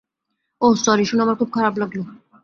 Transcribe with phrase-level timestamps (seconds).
[0.61, 2.03] ওহ sorry, শুনে আমার খুব খারাপ লাগলো।